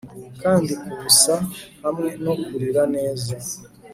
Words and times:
Kandi 0.41 0.71
kubusa 0.81 1.35
hamwe 1.83 2.09
no 2.23 2.33
kurira 2.43 2.83
neza 2.95 3.33